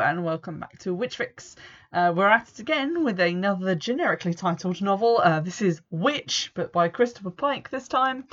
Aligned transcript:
And 0.00 0.24
welcome 0.24 0.60
back 0.60 0.78
to 0.80 0.96
Witchfix. 0.96 1.56
Uh, 1.92 2.12
we're 2.14 2.28
at 2.28 2.48
it 2.48 2.60
again 2.60 3.02
with 3.02 3.18
another 3.18 3.74
generically 3.74 4.32
titled 4.32 4.80
novel. 4.80 5.18
Uh, 5.18 5.40
this 5.40 5.60
is 5.60 5.80
Witch, 5.90 6.52
but 6.54 6.72
by 6.72 6.88
Christopher 6.88 7.30
Pike 7.30 7.68
this 7.68 7.88
time. 7.88 8.24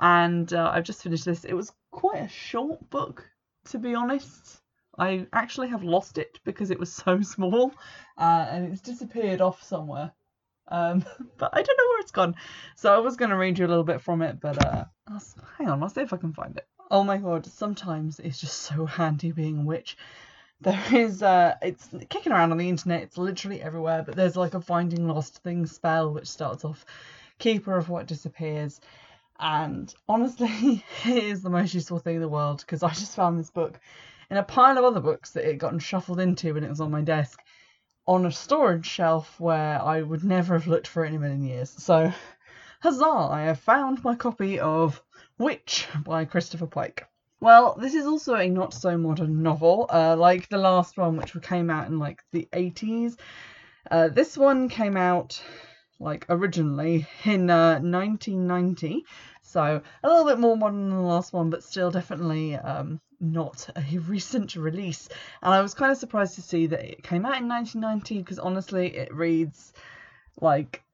And 0.00 0.52
uh, 0.52 0.72
I've 0.74 0.82
just 0.82 1.00
finished 1.00 1.24
this. 1.24 1.44
It 1.44 1.54
was 1.54 1.72
quite 1.92 2.22
a 2.22 2.28
short 2.28 2.90
book, 2.90 3.24
to 3.66 3.78
be 3.78 3.94
honest. 3.94 4.60
I 4.98 5.28
actually 5.32 5.68
have 5.68 5.84
lost 5.84 6.18
it 6.18 6.40
because 6.44 6.72
it 6.72 6.80
was 6.80 6.92
so 7.04 7.20
small 7.20 7.72
uh, 8.18 8.46
and 8.50 8.72
it's 8.72 8.82
disappeared 8.82 9.40
off 9.40 9.62
somewhere. 9.62 10.10
Um, 10.66 11.04
but 11.38 11.50
I 11.52 11.62
don't 11.62 11.78
know 11.78 11.88
where 11.90 12.00
it's 12.00 12.10
gone. 12.10 12.34
So 12.74 12.92
I 12.92 12.98
was 12.98 13.16
going 13.16 13.30
to 13.30 13.36
read 13.36 13.60
you 13.60 13.66
a 13.66 13.68
little 13.68 13.84
bit 13.84 14.00
from 14.00 14.22
it, 14.22 14.40
but 14.40 14.64
uh, 14.64 14.84
hang 15.56 15.68
on, 15.68 15.82
I'll 15.82 15.88
see 15.88 16.00
if 16.00 16.12
I 16.12 16.16
can 16.16 16.32
find 16.32 16.56
it. 16.56 16.66
Oh 16.90 17.04
my 17.04 17.18
god, 17.18 17.46
sometimes 17.46 18.18
it's 18.18 18.40
just 18.40 18.58
so 18.58 18.86
handy 18.98 19.30
being 19.30 19.60
a 19.60 19.64
witch. 19.64 19.96
There 20.62 20.94
is, 20.94 21.24
uh, 21.24 21.56
it's 21.60 21.88
kicking 22.08 22.30
around 22.30 22.52
on 22.52 22.58
the 22.58 22.68
internet, 22.68 23.02
it's 23.02 23.18
literally 23.18 23.60
everywhere, 23.60 24.04
but 24.06 24.14
there's 24.14 24.36
like 24.36 24.54
a 24.54 24.60
finding 24.60 25.08
lost 25.08 25.42
things 25.42 25.72
spell 25.72 26.12
which 26.12 26.28
starts 26.28 26.64
off 26.64 26.86
Keeper 27.40 27.76
of 27.76 27.88
What 27.88 28.06
Disappears. 28.06 28.80
And 29.40 29.92
honestly, 30.08 30.84
it 31.04 31.24
is 31.24 31.42
the 31.42 31.50
most 31.50 31.74
useful 31.74 31.98
thing 31.98 32.14
in 32.14 32.20
the 32.20 32.28
world 32.28 32.60
because 32.60 32.84
I 32.84 32.90
just 32.90 33.16
found 33.16 33.40
this 33.40 33.50
book 33.50 33.80
in 34.30 34.36
a 34.36 34.44
pile 34.44 34.78
of 34.78 34.84
other 34.84 35.00
books 35.00 35.32
that 35.32 35.48
it 35.48 35.58
gotten 35.58 35.80
shuffled 35.80 36.20
into 36.20 36.54
when 36.54 36.62
it 36.62 36.70
was 36.70 36.80
on 36.80 36.92
my 36.92 37.00
desk 37.00 37.40
on 38.06 38.24
a 38.24 38.30
storage 38.30 38.86
shelf 38.86 39.40
where 39.40 39.82
I 39.82 40.02
would 40.02 40.22
never 40.22 40.54
have 40.54 40.68
looked 40.68 40.86
for 40.86 41.04
it 41.04 41.08
in 41.08 41.16
a 41.16 41.18
million 41.18 41.42
years. 41.42 41.70
So, 41.70 42.12
huzzah! 42.82 43.04
I 43.04 43.42
have 43.42 43.58
found 43.58 44.04
my 44.04 44.14
copy 44.14 44.60
of 44.60 45.02
Witch 45.38 45.88
by 46.04 46.24
Christopher 46.24 46.68
Pike. 46.68 47.08
Well, 47.42 47.74
this 47.76 47.94
is 47.94 48.06
also 48.06 48.36
a 48.36 48.48
not 48.48 48.72
so 48.72 48.96
modern 48.96 49.42
novel, 49.42 49.86
uh, 49.92 50.14
like 50.16 50.48
the 50.48 50.58
last 50.58 50.96
one, 50.96 51.16
which 51.16 51.34
came 51.42 51.70
out 51.70 51.88
in 51.88 51.98
like 51.98 52.22
the 52.30 52.48
80s. 52.52 53.18
Uh, 53.90 54.06
this 54.06 54.38
one 54.38 54.68
came 54.68 54.96
out 54.96 55.42
like 55.98 56.24
originally 56.28 57.04
in 57.24 57.50
uh, 57.50 57.80
1990, 57.80 59.04
so 59.42 59.82
a 60.04 60.08
little 60.08 60.24
bit 60.24 60.38
more 60.38 60.56
modern 60.56 60.88
than 60.88 60.96
the 60.96 61.02
last 61.02 61.32
one, 61.32 61.50
but 61.50 61.64
still 61.64 61.90
definitely 61.90 62.54
um, 62.54 63.00
not 63.18 63.68
a 63.74 63.98
recent 64.06 64.54
release. 64.54 65.08
And 65.42 65.52
I 65.52 65.62
was 65.62 65.74
kind 65.74 65.90
of 65.90 65.98
surprised 65.98 66.36
to 66.36 66.42
see 66.42 66.68
that 66.68 66.84
it 66.84 67.02
came 67.02 67.26
out 67.26 67.40
in 67.40 67.48
1990 67.48 68.18
because 68.18 68.38
honestly, 68.38 68.96
it 68.96 69.12
reads 69.12 69.72
like 70.40 70.84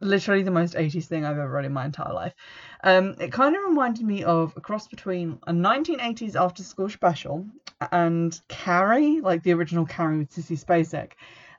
literally 0.00 0.42
the 0.42 0.50
most 0.50 0.74
80s 0.74 1.06
thing 1.06 1.24
I've 1.24 1.38
ever 1.38 1.48
read 1.48 1.64
in 1.64 1.72
my 1.72 1.84
entire 1.84 2.12
life. 2.12 2.34
Um, 2.82 3.14
it 3.20 3.32
kind 3.32 3.56
of 3.56 3.62
reminded 3.62 4.04
me 4.04 4.24
of 4.24 4.52
a 4.56 4.60
cross 4.60 4.88
between 4.88 5.38
a 5.46 5.52
1980s 5.52 6.36
after 6.36 6.62
school 6.62 6.90
special 6.90 7.46
and 7.92 8.38
Carrie, 8.48 9.20
like 9.20 9.42
the 9.42 9.52
original 9.52 9.86
Carrie 9.86 10.18
with 10.18 10.30
Sissy 10.30 10.62
Spacek. 10.62 11.12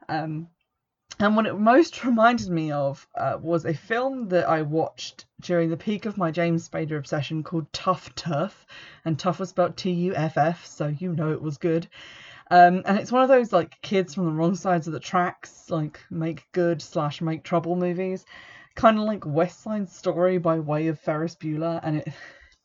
Um, 0.08 0.48
and 1.20 1.36
what 1.36 1.46
it 1.46 1.58
most 1.58 2.04
reminded 2.06 2.50
me 2.50 2.72
of 2.72 3.08
uh, 3.16 3.38
was 3.42 3.66
a 3.66 3.74
film 3.74 4.28
that 4.30 4.50
I 4.50 4.64
watched 4.64 5.26
during 5.42 5.70
the 5.70 5.78
peak 5.78 6.06
of 6.06 6.18
my 6.18 6.32
James 6.32 6.68
Spader 6.68 6.98
obsession 6.98 7.44
called 7.44 7.72
Tough 7.72 8.14
Turf. 8.16 8.66
And 9.06 9.18
Tough 9.18 9.40
was 9.40 9.50
spelled 9.50 9.78
T 9.78 9.92
U 9.92 10.16
F 10.16 10.38
F, 10.38 10.66
so 10.66 10.88
you 10.88 11.14
know 11.14 11.32
it 11.32 11.42
was 11.42 11.58
good. 11.58 11.88
Um, 12.52 12.84
and 12.86 12.98
it's 12.98 13.12
one 13.12 13.24
of 13.24 13.30
those 13.30 13.52
like 13.52 13.82
kids 13.82 14.14
from 14.14 14.26
the 14.26 14.32
wrong 14.32 14.56
sides 14.56 14.88
of 14.88 14.94
the 14.94 15.00
tracks, 15.00 15.70
like 15.70 16.00
make 16.10 16.46
good 16.52 16.82
slash 16.82 17.22
make 17.22 17.44
trouble 17.44 17.76
movies, 17.76 18.26
kind 18.76 18.98
of 18.98 19.06
like 19.06 19.26
West 19.26 19.64
Side 19.64 19.90
Story 19.90 20.38
by 20.38 20.60
way 20.60 20.88
of 20.88 21.00
Ferris 21.00 21.36
Bueller. 21.36 21.80
And 21.84 21.98
it 21.98 22.14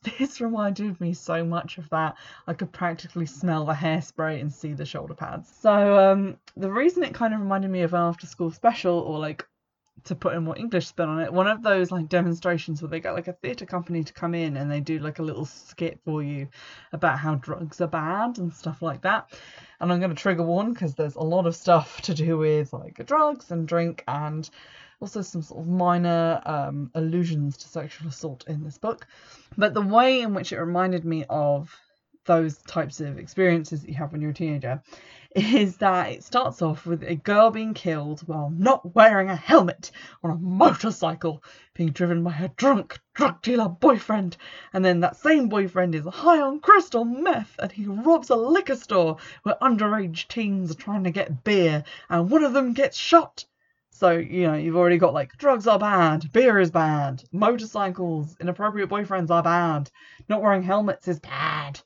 this 0.19 0.41
reminded 0.41 0.99
me 0.99 1.13
so 1.13 1.43
much 1.43 1.77
of 1.77 1.89
that. 1.89 2.15
I 2.47 2.53
could 2.53 2.71
practically 2.71 3.25
smell 3.25 3.65
the 3.65 3.73
hairspray 3.73 4.41
and 4.41 4.51
see 4.51 4.73
the 4.73 4.85
shoulder 4.85 5.13
pads. 5.13 5.51
So 5.59 5.97
um, 6.11 6.37
the 6.57 6.71
reason 6.71 7.03
it 7.03 7.13
kind 7.13 7.33
of 7.33 7.39
reminded 7.39 7.69
me 7.69 7.81
of 7.81 7.93
an 7.93 8.01
after 8.01 8.25
school 8.25 8.51
special 8.51 8.99
or 8.99 9.19
like 9.19 9.45
to 10.03 10.15
put 10.15 10.33
in 10.33 10.43
more 10.43 10.57
English 10.57 10.87
spin 10.87 11.09
on 11.09 11.19
it, 11.19 11.31
one 11.31 11.47
of 11.47 11.61
those 11.61 11.91
like 11.91 12.09
demonstrations 12.09 12.81
where 12.81 12.89
they 12.89 12.99
get 12.99 13.13
like 13.13 13.27
a 13.27 13.33
theatre 13.33 13.65
company 13.65 14.03
to 14.03 14.13
come 14.13 14.33
in 14.33 14.57
and 14.57 14.71
they 14.71 14.79
do 14.79 14.99
like 14.99 15.19
a 15.19 15.23
little 15.23 15.45
skit 15.45 15.99
for 16.03 16.23
you 16.23 16.47
about 16.91 17.19
how 17.19 17.35
drugs 17.35 17.79
are 17.81 17.87
bad 17.87 18.37
and 18.39 18.51
stuff 18.53 18.81
like 18.81 19.01
that. 19.01 19.31
And 19.79 19.91
I'm 19.91 19.99
going 19.99 20.13
to 20.13 20.21
trigger 20.21 20.43
warn 20.43 20.73
because 20.73 20.95
there's 20.95 21.15
a 21.15 21.21
lot 21.21 21.45
of 21.45 21.55
stuff 21.55 22.01
to 22.03 22.13
do 22.13 22.37
with 22.37 22.73
like 22.73 23.05
drugs 23.05 23.51
and 23.51 23.67
drink 23.67 24.03
and 24.07 24.49
also 24.99 25.21
some 25.21 25.41
sort 25.41 25.61
of 25.61 25.67
minor 25.67 26.41
um, 26.45 26.91
allusions 26.95 27.57
to 27.57 27.67
sexual 27.67 28.09
assault 28.09 28.45
in 28.47 28.63
this 28.63 28.77
book. 28.77 29.07
But 29.57 29.73
the 29.73 29.81
way 29.81 30.21
in 30.21 30.33
which 30.33 30.51
it 30.51 30.59
reminded 30.59 31.05
me 31.05 31.25
of 31.29 31.75
those 32.25 32.57
types 32.59 32.99
of 33.01 33.17
experiences 33.17 33.81
that 33.81 33.89
you 33.89 33.95
have 33.95 34.11
when 34.11 34.21
you're 34.21 34.31
a 34.31 34.33
teenager 34.33 34.81
is 35.35 35.77
that 35.77 36.11
it 36.11 36.23
starts 36.23 36.61
off 36.61 36.85
with 36.85 37.03
a 37.03 37.15
girl 37.15 37.51
being 37.51 37.73
killed 37.73 38.19
while 38.27 38.49
not 38.49 38.93
wearing 38.93 39.29
a 39.29 39.35
helmet 39.35 39.89
on 40.23 40.31
a 40.31 40.35
motorcycle, 40.35 41.41
being 41.73 41.91
driven 41.91 42.21
by 42.21 42.31
her 42.31 42.49
drunk 42.57 42.99
drug 43.13 43.41
dealer 43.41 43.69
boyfriend. 43.69 44.35
And 44.73 44.83
then 44.83 44.99
that 44.99 45.15
same 45.15 45.47
boyfriend 45.47 45.95
is 45.95 46.05
high 46.05 46.41
on 46.41 46.59
crystal 46.59 47.05
meth 47.05 47.55
and 47.59 47.71
he 47.71 47.85
robs 47.85 48.29
a 48.29 48.35
liquor 48.35 48.75
store 48.75 49.17
where 49.43 49.55
underage 49.61 50.27
teens 50.27 50.71
are 50.71 50.75
trying 50.75 51.05
to 51.05 51.11
get 51.11 51.45
beer 51.45 51.85
and 52.09 52.29
one 52.29 52.43
of 52.43 52.51
them 52.53 52.73
gets 52.73 52.97
shot. 52.97 53.45
So, 53.91 54.11
you 54.11 54.47
know, 54.47 54.55
you've 54.55 54.75
already 54.75 54.97
got 54.97 55.13
like 55.13 55.37
drugs 55.37 55.67
are 55.67 55.79
bad, 55.79 56.31
beer 56.33 56.59
is 56.59 56.71
bad, 56.71 57.23
motorcycles, 57.31 58.35
inappropriate 58.41 58.89
boyfriends 58.89 59.29
are 59.29 59.43
bad, 59.43 59.91
not 60.27 60.41
wearing 60.41 60.63
helmets 60.63 61.07
is 61.07 61.19
bad. 61.19 61.79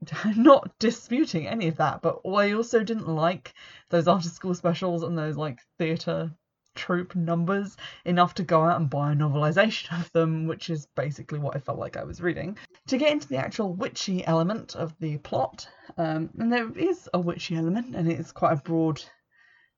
Not 0.36 0.78
disputing 0.78 1.46
any 1.46 1.68
of 1.68 1.76
that, 1.76 2.02
but 2.02 2.20
I 2.26 2.52
also 2.52 2.82
didn't 2.82 3.08
like 3.08 3.54
those 3.90 4.08
after 4.08 4.28
school 4.28 4.54
specials 4.54 5.02
and 5.02 5.16
those 5.16 5.36
like 5.36 5.60
theatre 5.78 6.32
troupe 6.74 7.14
numbers 7.14 7.76
enough 8.04 8.34
to 8.34 8.42
go 8.42 8.62
out 8.62 8.80
and 8.80 8.88
buy 8.88 9.12
a 9.12 9.14
novelization 9.14 10.00
of 10.00 10.10
them, 10.12 10.46
which 10.46 10.70
is 10.70 10.86
basically 10.96 11.38
what 11.38 11.56
I 11.56 11.58
felt 11.58 11.78
like 11.78 11.96
I 11.96 12.04
was 12.04 12.20
reading. 12.20 12.56
To 12.88 12.96
get 12.96 13.12
into 13.12 13.28
the 13.28 13.36
actual 13.36 13.74
witchy 13.74 14.24
element 14.26 14.76
of 14.76 14.98
the 14.98 15.18
plot, 15.18 15.68
um, 15.98 16.30
and 16.38 16.52
there 16.52 16.70
is 16.76 17.08
a 17.12 17.20
witchy 17.20 17.56
element, 17.56 17.94
and 17.94 18.10
it 18.10 18.18
is 18.18 18.32
quite 18.32 18.52
a 18.52 18.62
broad 18.62 19.02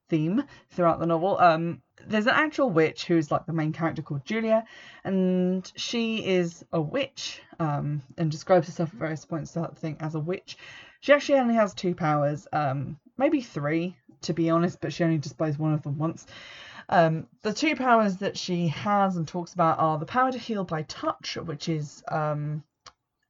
theme 0.08 0.44
throughout 0.70 1.00
the 1.00 1.06
novel. 1.06 1.38
Um, 1.38 1.82
there's 2.06 2.26
an 2.26 2.34
actual 2.34 2.70
witch 2.70 3.06
who's 3.06 3.30
like 3.30 3.46
the 3.46 3.52
main 3.52 3.72
character 3.72 4.02
called 4.02 4.24
Julia, 4.24 4.64
and 5.04 5.70
she 5.76 6.24
is 6.24 6.64
a 6.72 6.80
witch 6.80 7.40
um, 7.58 8.02
and 8.18 8.30
describes 8.30 8.66
herself 8.66 8.90
at 8.92 8.98
various 8.98 9.24
points 9.24 9.52
throughout 9.52 9.74
the 9.74 9.80
thing 9.80 9.96
as 10.00 10.14
a 10.14 10.20
witch. 10.20 10.56
She 11.00 11.12
actually 11.12 11.38
only 11.38 11.54
has 11.54 11.74
two 11.74 11.94
powers, 11.94 12.46
um, 12.52 12.98
maybe 13.16 13.40
three 13.40 13.96
to 14.22 14.32
be 14.32 14.50
honest, 14.50 14.80
but 14.80 14.92
she 14.92 15.04
only 15.04 15.18
displays 15.18 15.58
one 15.58 15.74
of 15.74 15.82
them 15.82 15.98
once. 15.98 16.26
Um, 16.88 17.26
the 17.42 17.52
two 17.52 17.76
powers 17.76 18.16
that 18.18 18.36
she 18.36 18.68
has 18.68 19.16
and 19.16 19.26
talks 19.26 19.54
about 19.54 19.78
are 19.78 19.98
the 19.98 20.06
power 20.06 20.32
to 20.32 20.38
heal 20.38 20.64
by 20.64 20.82
touch, 20.82 21.36
which 21.36 21.68
is 21.68 22.02
um, 22.08 22.62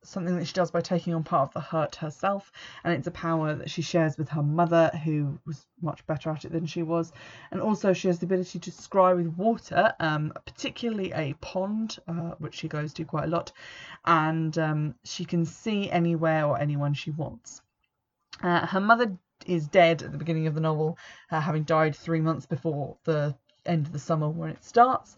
something 0.04 0.36
that 0.36 0.46
she 0.46 0.52
does 0.52 0.70
by 0.70 0.80
taking 0.80 1.14
on 1.14 1.22
part 1.22 1.48
of 1.48 1.54
the 1.54 1.60
hurt 1.60 1.96
herself, 1.96 2.50
and 2.84 2.92
it's 2.92 3.06
a 3.06 3.12
power 3.12 3.54
that 3.54 3.70
she 3.70 3.82
shares 3.82 4.18
with 4.18 4.28
her 4.28 4.42
mother, 4.42 4.90
who 5.04 5.38
was 5.46 5.66
much 5.80 6.04
better 6.06 6.30
at 6.30 6.44
it 6.44 6.52
than 6.52 6.66
she 6.66 6.82
was. 6.82 7.12
And 7.50 7.60
also, 7.60 7.92
she 7.92 8.08
has 8.08 8.18
the 8.18 8.26
ability 8.26 8.58
to 8.58 8.70
scry 8.70 9.16
with 9.16 9.28
water, 9.36 9.94
um, 10.00 10.32
particularly 10.44 11.12
a 11.12 11.34
pond, 11.34 11.98
uh, 12.08 12.34
which 12.38 12.54
she 12.54 12.68
goes 12.68 12.92
to 12.94 13.04
quite 13.04 13.24
a 13.24 13.28
lot, 13.28 13.52
and 14.04 14.56
um, 14.58 14.94
she 15.04 15.24
can 15.24 15.44
see 15.44 15.90
anywhere 15.90 16.46
or 16.46 16.58
anyone 16.58 16.94
she 16.94 17.10
wants. 17.10 17.62
Uh, 18.42 18.66
her 18.66 18.80
mother 18.80 19.16
is 19.46 19.68
dead 19.68 20.02
at 20.02 20.12
the 20.12 20.18
beginning 20.18 20.46
of 20.46 20.54
the 20.54 20.60
novel, 20.60 20.98
uh, 21.30 21.40
having 21.40 21.62
died 21.64 21.94
three 21.94 22.20
months 22.20 22.46
before 22.46 22.96
the 23.04 23.34
end 23.66 23.86
of 23.86 23.92
the 23.92 23.98
summer 23.98 24.28
when 24.28 24.50
it 24.50 24.64
starts. 24.64 25.16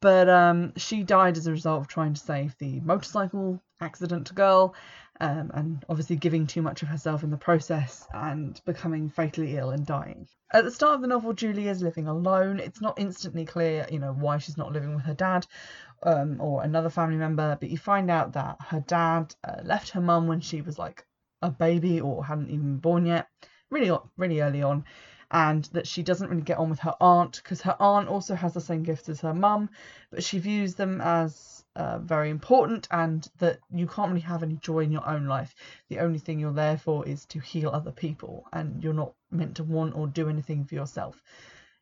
But 0.00 0.28
um, 0.28 0.72
she 0.76 1.02
died 1.02 1.36
as 1.36 1.46
a 1.46 1.52
result 1.52 1.80
of 1.80 1.88
trying 1.88 2.14
to 2.14 2.20
save 2.20 2.56
the 2.58 2.80
motorcycle 2.80 3.62
accident 3.80 4.26
to 4.28 4.34
girl, 4.34 4.74
um, 5.20 5.50
and 5.54 5.84
obviously 5.88 6.16
giving 6.16 6.46
too 6.46 6.62
much 6.62 6.82
of 6.82 6.88
herself 6.88 7.22
in 7.22 7.30
the 7.30 7.36
process 7.36 8.06
and 8.12 8.60
becoming 8.64 9.08
fatally 9.08 9.56
ill 9.56 9.70
and 9.70 9.86
dying. 9.86 10.26
At 10.52 10.64
the 10.64 10.70
start 10.70 10.94
of 10.94 11.00
the 11.00 11.08
novel, 11.08 11.32
Julie 11.32 11.68
is 11.68 11.82
living 11.82 12.06
alone. 12.06 12.60
It's 12.60 12.80
not 12.80 12.98
instantly 12.98 13.44
clear, 13.44 13.86
you 13.90 13.98
know, 13.98 14.12
why 14.12 14.38
she's 14.38 14.56
not 14.56 14.72
living 14.72 14.94
with 14.94 15.04
her 15.04 15.14
dad 15.14 15.46
um, 16.02 16.40
or 16.40 16.62
another 16.62 16.90
family 16.90 17.16
member, 17.16 17.56
but 17.60 17.70
you 17.70 17.78
find 17.78 18.10
out 18.10 18.32
that 18.34 18.56
her 18.60 18.80
dad 18.80 19.34
uh, 19.44 19.62
left 19.64 19.90
her 19.90 20.00
mum 20.00 20.26
when 20.26 20.40
she 20.40 20.62
was 20.62 20.78
like 20.78 21.04
a 21.42 21.50
baby 21.50 22.00
or 22.00 22.24
hadn't 22.24 22.50
even 22.50 22.62
been 22.62 22.78
born 22.78 23.06
yet, 23.06 23.26
really, 23.70 23.96
really 24.16 24.40
early 24.40 24.62
on 24.62 24.84
and 25.30 25.64
that 25.72 25.86
she 25.86 26.02
doesn't 26.02 26.28
really 26.28 26.42
get 26.42 26.58
on 26.58 26.70
with 26.70 26.80
her 26.80 26.94
aunt 27.00 27.40
because 27.42 27.62
her 27.62 27.76
aunt 27.80 28.08
also 28.08 28.34
has 28.34 28.54
the 28.54 28.60
same 28.60 28.82
gifts 28.82 29.08
as 29.08 29.20
her 29.20 29.34
mum, 29.34 29.68
but 30.10 30.22
she 30.22 30.38
views 30.38 30.74
them 30.74 31.00
as 31.00 31.64
uh, 31.74 31.98
very 31.98 32.30
important 32.30 32.88
and 32.90 33.28
that 33.38 33.58
you 33.70 33.86
can't 33.86 34.08
really 34.08 34.20
have 34.20 34.42
any 34.42 34.56
joy 34.56 34.80
in 34.80 34.92
your 34.92 35.06
own 35.06 35.26
life. 35.26 35.54
The 35.88 35.98
only 35.98 36.18
thing 36.18 36.38
you're 36.38 36.52
there 36.52 36.78
for 36.78 37.06
is 37.06 37.26
to 37.26 37.40
heal 37.40 37.70
other 37.70 37.92
people, 37.92 38.46
and 38.52 38.82
you're 38.82 38.94
not 38.94 39.12
meant 39.30 39.56
to 39.56 39.64
want 39.64 39.94
or 39.94 40.06
do 40.06 40.28
anything 40.28 40.64
for 40.64 40.74
yourself. 40.74 41.22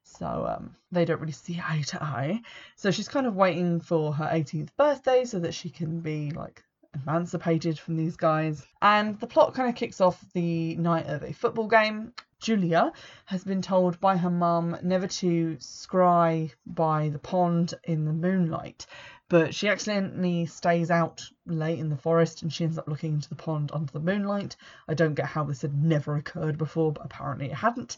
So 0.03 0.47
um, 0.47 0.75
they 0.93 1.05
don't 1.05 1.21
really 1.21 1.33
see 1.33 1.61
eye 1.65 1.85
to 1.89 2.03
eye. 2.03 2.41
So 2.77 2.91
she's 2.91 3.09
kind 3.09 3.27
of 3.27 3.37
waiting 3.37 3.81
for 3.81 4.13
her 4.13 4.25
18th 4.25 4.71
birthday 4.77 5.25
so 5.25 5.39
that 5.41 5.55
she 5.55 5.71
can 5.71 6.01
be 6.01 6.31
like 6.31 6.63
emancipated 6.95 7.79
from 7.79 7.97
these 7.97 8.17
guys. 8.17 8.67
And 8.83 9.19
the 9.21 9.27
plot 9.27 9.55
kind 9.55 9.69
of 9.69 9.75
kicks 9.75 10.01
off 10.01 10.25
the 10.33 10.77
night 10.77 11.07
of 11.07 11.23
a 11.23 11.33
football 11.33 11.69
game. 11.69 12.13
Julia 12.45 12.93
has 13.25 13.43
been 13.43 13.63
told 13.63 13.99
by 14.01 14.19
her 14.19 14.29
mum 14.29 14.77
never 14.83 15.07
to 15.07 15.57
scry 15.57 16.53
by 16.67 17.09
the 17.09 17.19
pond 17.19 17.73
in 17.85 18.05
the 18.05 18.13
moonlight, 18.13 18.85
but 19.31 19.55
she 19.55 19.67
accidentally 19.67 20.45
stays 20.45 20.91
out 20.91 21.25
late 21.47 21.79
in 21.79 21.89
the 21.89 21.97
forest 21.97 22.43
and 22.43 22.53
she 22.53 22.65
ends 22.65 22.77
up 22.77 22.87
looking 22.87 23.15
into 23.15 23.31
the 23.31 23.35
pond 23.35 23.71
under 23.73 23.91
the 23.91 23.99
moonlight. 23.99 24.57
I 24.87 24.93
don't 24.93 25.15
get 25.15 25.25
how 25.25 25.45
this 25.45 25.63
had 25.63 25.73
never 25.83 26.17
occurred 26.17 26.59
before, 26.59 26.93
but 26.93 27.07
apparently 27.07 27.47
it 27.47 27.55
hadn't. 27.55 27.97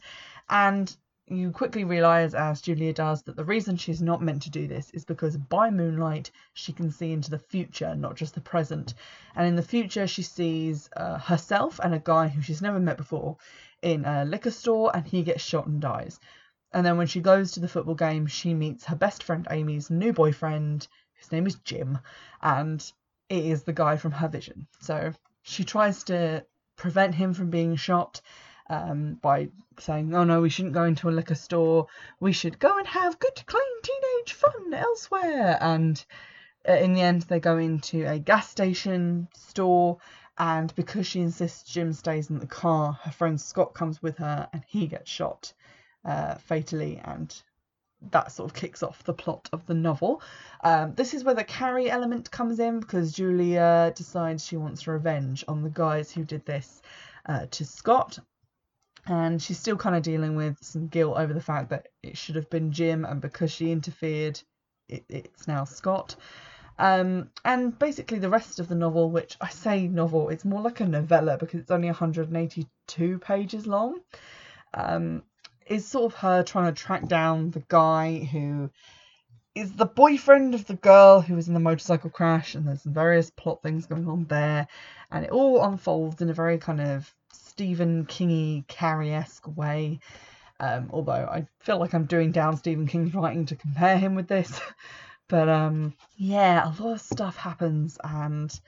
And 0.49 0.97
you 1.29 1.51
quickly 1.51 1.83
realise, 1.83 2.35
as 2.35 2.61
Julia 2.61 2.93
does, 2.93 3.23
that 3.23 3.35
the 3.35 3.45
reason 3.45 3.77
she's 3.77 4.01
not 4.01 4.23
meant 4.23 4.43
to 4.43 4.51
do 4.51 4.69
this 4.69 4.91
is 4.91 5.05
because 5.05 5.37
by 5.37 5.71
moonlight 5.71 6.31
she 6.55 6.73
can 6.73 6.91
see 6.91 7.13
into 7.13 7.31
the 7.31 7.39
future, 7.39 7.97
not 7.97 8.15
just 8.15 8.35
the 8.35 8.41
present. 8.41 8.95
And 9.35 9.47
in 9.47 9.57
the 9.57 9.63
future, 9.63 10.07
she 10.07 10.23
sees 10.23 10.89
uh, 10.97 11.19
herself 11.19 11.81
and 11.83 11.95
a 11.95 11.99
guy 11.99 12.29
who 12.29 12.43
she's 12.43 12.63
never 12.63 12.79
met 12.79 12.97
before 12.97 13.37
in 13.83 14.05
a 14.05 14.25
liquor 14.25 14.53
store, 14.53 14.95
and 14.95 15.05
he 15.05 15.25
gets 15.25 15.43
shot 15.43 15.67
and 15.67 15.81
dies. 15.81 16.21
And 16.73 16.87
then 16.87 16.97
when 16.97 17.09
she 17.09 17.21
goes 17.21 17.53
to 17.53 17.61
the 17.61 17.69
football 17.69 17.95
game, 17.97 18.27
she 18.27 18.55
meets 18.55 18.85
her 18.85 18.97
best 18.97 19.25
friend 19.25 19.49
Amy's 19.51 19.91
new 19.91 20.13
boyfriend, 20.13 20.87
whose 21.15 21.33
name 21.33 21.47
is 21.47 21.57
Jim, 21.57 21.99
and 22.41 22.81
it 23.29 23.45
is 23.45 23.65
the 23.65 23.73
guy 23.73 23.97
from 23.97 24.13
her 24.13 24.29
vision. 24.29 24.69
So 24.81 25.13
she 25.43 25.65
tries 25.65 26.05
to 26.05 26.45
prevent 26.77 27.17
him 27.17 27.35
from 27.35 27.51
being 27.51 27.75
shot 27.75 28.21
um, 28.69 29.15
by 29.23 29.49
saying, 29.79 30.15
oh 30.15 30.25
no, 30.25 30.41
we 30.41 30.51
shouldn't 30.51 30.75
go 30.75 30.85
into 30.85 31.09
a 31.09 31.11
liquor 31.11 31.35
store. 31.35 31.87
We 32.21 32.33
should 32.33 32.59
go 32.59 32.79
and 32.79 32.87
have 32.87 33.19
good, 33.19 33.43
clean 33.47 33.83
teenage 33.83 34.33
fun 34.33 34.75
elsewhere. 34.75 35.59
And 35.61 36.05
uh, 36.69 36.73
in 36.73 36.95
the 36.95 37.03
end, 37.03 37.23
they 37.23 37.41
go 37.41 37.59
into 37.59 38.09
a 38.11 38.19
gas 38.19 38.49
station 38.49 39.29
store. 39.35 39.99
And 40.39 40.75
because 40.75 41.07
she 41.07 41.21
insists 41.21 41.73
Jim 41.73 41.93
stays 41.93 42.29
in 42.29 42.39
the 42.39 42.47
car, 42.47 42.99
her 43.03 43.11
friend 43.11 43.41
Scott 43.41 43.75
comes 43.75 44.03
with 44.03 44.19
her 44.19 44.49
and 44.53 44.63
he 44.67 44.87
gets 44.87 45.11
shot 45.11 45.53
uh, 46.05 46.35
fatally. 46.35 47.01
And 47.03 47.35
that 48.11 48.33
sort 48.33 48.51
of 48.51 48.57
kicks 48.57 48.83
off 48.83 49.05
the 49.05 49.15
plot 49.15 49.49
of 49.53 49.67
the 49.67 49.75
novel. 49.75 50.23
Um, 50.63 50.95
this 50.95 51.15
is 51.15 51.25
where 51.25 51.35
the 51.35 51.45
Carrie 51.45 51.91
element 51.91 52.31
comes 52.31 52.61
in 52.61 52.81
because 52.81 53.13
Julia 53.13 53.93
decides 53.97 54.45
she 54.45 54.57
wants 54.57 54.87
revenge 54.87 55.45
on 55.49 55.63
the 55.63 55.71
guys 55.71 56.11
who 56.13 56.25
did 56.25 56.45
this 56.45 56.83
uh, 57.27 57.47
to 57.51 57.65
Scott 57.65 58.19
and 59.07 59.41
she's 59.41 59.59
still 59.59 59.77
kind 59.77 59.97
of 59.97 60.03
dealing 60.03 60.37
with 60.37 60.59
some 60.63 60.89
guilt 60.89 61.17
over 61.17 61.33
the 61.33 61.41
fact 61.41 61.71
that 61.71 61.89
it 62.03 62.17
should 62.17 62.37
have 62.37 62.51
been 62.51 62.73
Jim, 62.73 63.05
and 63.05 63.21
because 63.21 63.53
she 63.53 63.71
interfered, 63.71 64.41
it, 64.89 65.05
it's 65.09 65.47
now 65.47 65.65
Scott. 65.65 66.17
Um, 66.79 67.31
and 67.45 67.79
basically, 67.79 68.19
the 68.19 68.29
rest 68.29 68.59
of 68.59 68.69
the 68.69 68.75
novel, 68.75 69.11
which 69.11 69.37
I 69.41 69.49
say 69.49 69.87
novel, 69.87 70.29
it's 70.29 70.45
more 70.45 70.61
like 70.61 70.81
a 70.81 70.87
novella 70.87 71.39
because 71.39 71.61
it's 71.61 71.71
only 71.71 71.89
182 71.89 73.19
pages 73.19 73.67
long, 73.67 74.01
um, 74.75 75.23
is 75.67 75.87
sort 75.87 76.13
of 76.13 76.19
her 76.19 76.43
trying 76.43 76.73
to 76.75 76.81
track 76.81 77.09
down 77.09 77.51
the 77.51 77.65
guy 77.69 78.19
who 78.31 78.71
is 79.55 79.73
the 79.73 79.87
boyfriend 79.87 80.55
of 80.55 80.67
the 80.67 80.75
girl 80.75 81.23
who 81.23 81.35
was 81.35 81.49
in 81.49 81.55
the 81.55 81.61
motorcycle 81.61 82.11
crash, 82.11 82.55
and 82.55 82.69
there's 82.69 82.83
various 82.83 83.31
plot 83.31 83.63
things 83.63 83.87
going 83.87 84.07
on 84.07 84.27
there, 84.27 84.69
and 85.11 85.25
it 85.25 85.31
all 85.31 85.65
unfolds 85.65 86.21
in 86.21 86.29
a 86.29 86.35
very 86.35 86.59
kind 86.59 86.81
of 86.81 87.15
Stephen 87.57 88.05
Kingy 88.05 88.69
Carrie-esque 88.69 89.57
way. 89.57 89.99
Um, 90.61 90.91
although 90.93 91.13
I 91.13 91.47
feel 91.61 91.79
like 91.79 91.95
I'm 91.95 92.05
doing 92.05 92.31
down 92.31 92.59
Stephen 92.59 92.87
King's 92.87 93.15
writing 93.15 93.47
to 93.47 93.57
compare 93.57 93.97
him 93.97 94.15
with 94.15 94.29
this. 94.29 94.61
but 95.29 95.49
um, 95.49 95.95
yeah, 96.19 96.67
a 96.67 96.83
lot 96.83 96.93
of 96.93 97.01
stuff 97.01 97.37
happens 97.37 97.97
and 98.05 98.61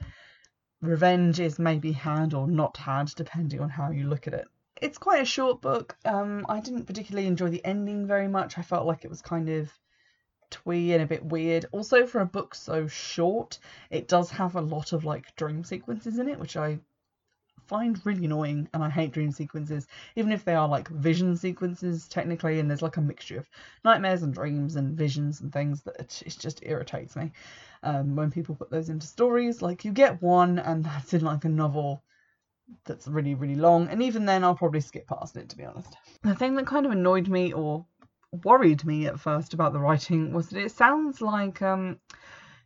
revenge 0.80 1.38
is 1.38 1.58
maybe 1.58 1.92
had 1.92 2.32
or 2.32 2.48
not 2.48 2.78
had 2.78 3.12
depending 3.14 3.60
on 3.60 3.68
how 3.68 3.90
you 3.90 4.08
look 4.08 4.26
at 4.26 4.32
it. 4.32 4.48
It's 4.80 4.96
quite 4.96 5.20
a 5.20 5.26
short 5.26 5.60
book. 5.60 5.94
Um, 6.06 6.46
I 6.48 6.60
didn't 6.60 6.86
particularly 6.86 7.28
enjoy 7.28 7.50
the 7.50 7.64
ending 7.66 8.06
very 8.06 8.28
much. 8.28 8.56
I 8.56 8.62
felt 8.62 8.86
like 8.86 9.04
it 9.04 9.10
was 9.10 9.20
kind 9.20 9.50
of 9.50 9.70
twee 10.48 10.94
and 10.94 11.02
a 11.02 11.06
bit 11.06 11.26
weird. 11.26 11.66
Also, 11.72 12.06
for 12.06 12.22
a 12.22 12.26
book 12.26 12.54
so 12.54 12.86
short, 12.86 13.58
it 13.90 14.08
does 14.08 14.30
have 14.30 14.56
a 14.56 14.62
lot 14.62 14.94
of 14.94 15.04
like 15.04 15.36
dream 15.36 15.62
sequences 15.62 16.18
in 16.18 16.30
it, 16.30 16.38
which 16.38 16.56
I 16.56 16.78
find 17.68 18.00
really 18.04 18.24
annoying 18.24 18.68
and 18.72 18.82
I 18.82 18.90
hate 18.90 19.12
dream 19.12 19.30
sequences, 19.30 19.86
even 20.16 20.32
if 20.32 20.44
they 20.44 20.54
are 20.54 20.66
like 20.66 20.88
vision 20.88 21.36
sequences 21.36 22.08
technically, 22.08 22.58
and 22.58 22.68
there's 22.68 22.82
like 22.82 22.96
a 22.96 23.02
mixture 23.02 23.38
of 23.38 23.48
nightmares 23.84 24.22
and 24.22 24.34
dreams 24.34 24.76
and 24.76 24.96
visions 24.96 25.40
and 25.40 25.52
things 25.52 25.82
that 25.82 25.96
it, 26.00 26.22
it 26.26 26.36
just 26.38 26.60
irritates 26.64 27.14
me 27.14 27.32
um, 27.82 28.16
when 28.16 28.30
people 28.30 28.54
put 28.54 28.70
those 28.70 28.88
into 28.88 29.06
stories. 29.06 29.62
Like 29.62 29.84
you 29.84 29.92
get 29.92 30.22
one 30.22 30.58
and 30.58 30.84
that's 30.84 31.14
in 31.14 31.24
like 31.24 31.44
a 31.44 31.48
novel 31.48 32.02
that's 32.84 33.06
really, 33.06 33.34
really 33.34 33.54
long, 33.54 33.88
and 33.88 34.02
even 34.02 34.26
then 34.26 34.44
I'll 34.44 34.54
probably 34.54 34.80
skip 34.80 35.06
past 35.06 35.36
it 35.36 35.48
to 35.50 35.56
be 35.56 35.64
honest. 35.64 35.96
The 36.22 36.34
thing 36.34 36.54
that 36.56 36.66
kind 36.66 36.86
of 36.86 36.92
annoyed 36.92 37.28
me 37.28 37.52
or 37.52 37.86
worried 38.44 38.84
me 38.84 39.06
at 39.06 39.20
first 39.20 39.54
about 39.54 39.72
the 39.72 39.78
writing 39.78 40.32
was 40.32 40.50
that 40.50 40.62
it 40.62 40.72
sounds 40.72 41.20
like 41.20 41.62
um 41.62 41.98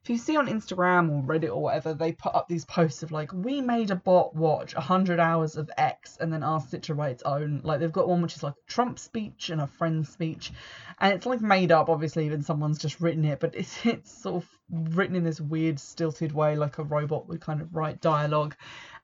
if 0.02 0.10
you 0.10 0.18
see 0.18 0.36
on 0.36 0.48
Instagram 0.48 1.10
or 1.10 1.22
Reddit 1.22 1.54
or 1.54 1.62
whatever, 1.62 1.94
they 1.94 2.10
put 2.10 2.34
up 2.34 2.48
these 2.48 2.64
posts 2.64 3.04
of 3.04 3.12
like, 3.12 3.32
we 3.32 3.60
made 3.60 3.92
a 3.92 3.94
bot 3.94 4.34
watch 4.34 4.74
100 4.74 5.20
hours 5.20 5.56
of 5.56 5.70
X 5.76 6.16
and 6.20 6.32
then 6.32 6.42
asked 6.42 6.74
it 6.74 6.82
to 6.84 6.94
write 6.94 7.12
its 7.12 7.22
own. 7.22 7.60
Like, 7.62 7.78
they've 7.78 7.92
got 7.92 8.08
one 8.08 8.20
which 8.20 8.34
is 8.34 8.42
like 8.42 8.54
a 8.54 8.70
Trump 8.70 8.98
speech 8.98 9.50
and 9.50 9.60
a 9.60 9.68
friend's 9.68 10.08
speech. 10.08 10.50
And 10.98 11.14
it's 11.14 11.24
like 11.24 11.40
made 11.40 11.70
up, 11.70 11.88
obviously, 11.88 12.26
even 12.26 12.42
someone's 12.42 12.78
just 12.78 13.00
written 13.00 13.24
it, 13.24 13.38
but 13.38 13.54
it's, 13.54 13.86
it's 13.86 14.10
sort 14.10 14.42
of 14.42 14.96
written 14.96 15.14
in 15.14 15.22
this 15.22 15.40
weird, 15.40 15.78
stilted 15.78 16.32
way, 16.32 16.56
like 16.56 16.78
a 16.78 16.84
robot 16.84 17.28
would 17.28 17.40
kind 17.40 17.60
of 17.60 17.72
write 17.72 18.00
dialogue. 18.00 18.56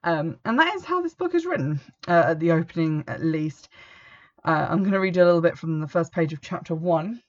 Um, 0.03 0.37
and 0.43 0.59
that 0.59 0.75
is 0.75 0.83
how 0.83 1.01
this 1.01 1.13
book 1.13 1.33
is 1.33 1.45
written, 1.45 1.79
uh, 2.09 2.23
at 2.27 2.41
the 2.41 2.51
opening 2.51 3.05
at 3.07 3.23
least. 3.23 3.69
Uh, 4.43 4.67
I'm 4.69 4.79
going 4.79 4.91
to 4.91 4.99
read 4.99 5.15
a 5.15 5.23
little 5.25 5.41
bit 5.41 5.57
from 5.57 5.79
the 5.79 5.87
first 5.87 6.11
page 6.11 6.33
of 6.33 6.41
chapter 6.41 6.75
one. 6.75 7.21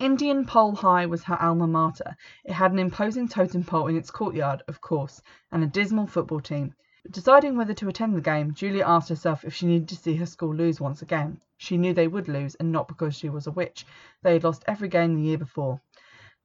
Indian 0.00 0.44
Pole 0.44 0.74
High 0.74 1.06
was 1.06 1.22
her 1.22 1.40
alma 1.40 1.68
mater. 1.68 2.16
It 2.44 2.54
had 2.54 2.72
an 2.72 2.80
imposing 2.80 3.28
totem 3.28 3.62
pole 3.62 3.86
in 3.86 3.96
its 3.96 4.10
courtyard, 4.10 4.60
of 4.66 4.80
course, 4.80 5.22
and 5.52 5.62
a 5.62 5.68
dismal 5.68 6.08
football 6.08 6.40
team. 6.40 6.74
Deciding 7.08 7.56
whether 7.56 7.74
to 7.74 7.88
attend 7.88 8.16
the 8.16 8.20
game, 8.20 8.52
Julia 8.54 8.84
asked 8.84 9.08
herself 9.08 9.44
if 9.44 9.54
she 9.54 9.66
needed 9.66 9.88
to 9.90 9.96
see 9.96 10.16
her 10.16 10.26
school 10.26 10.52
lose 10.52 10.80
once 10.80 11.00
again. 11.00 11.40
She 11.56 11.76
knew 11.76 11.94
they 11.94 12.08
would 12.08 12.26
lose, 12.26 12.56
and 12.56 12.72
not 12.72 12.88
because 12.88 13.14
she 13.14 13.28
was 13.28 13.46
a 13.46 13.52
witch. 13.52 13.86
They 14.20 14.32
had 14.32 14.42
lost 14.42 14.64
every 14.66 14.88
game 14.88 15.14
the 15.14 15.22
year 15.22 15.38
before. 15.38 15.80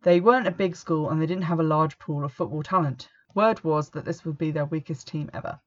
They 0.03 0.19
weren't 0.19 0.47
a 0.47 0.51
big 0.51 0.75
school, 0.75 1.09
and 1.09 1.19
they 1.19 1.25
didn't 1.25 1.43
have 1.45 1.59
a 1.59 1.63
large 1.63 1.97
pool 1.97 2.23
of 2.23 2.31
football 2.31 2.61
talent. 2.61 3.09
Word 3.33 3.63
was 3.63 3.89
that 3.89 4.05
this 4.05 4.23
would 4.25 4.37
be 4.37 4.51
their 4.51 4.65
weakest 4.65 5.07
team 5.07 5.29
ever. 5.33 5.59